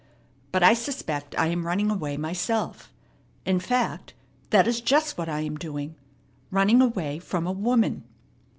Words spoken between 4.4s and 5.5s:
that is just what I